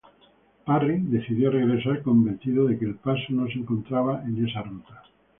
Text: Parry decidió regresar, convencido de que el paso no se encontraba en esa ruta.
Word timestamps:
Parry 0.65 0.99
decidió 0.99 1.51
regresar, 1.51 2.01
convencido 2.01 2.65
de 2.65 2.79
que 2.79 2.85
el 2.85 2.95
paso 2.95 3.21
no 3.33 3.45
se 3.45 3.59
encontraba 3.59 4.23
en 4.25 4.47
esa 4.47 4.63
ruta. 4.63 5.03